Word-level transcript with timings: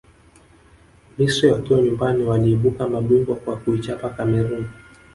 misri 1.17 1.47
wakiwa 1.51 1.81
nyumbani 1.81 2.23
waliibuka 2.23 2.87
mabingwa 2.87 3.35
kwa 3.35 3.55
kuichapa 3.57 4.09
cameroon 4.09 4.65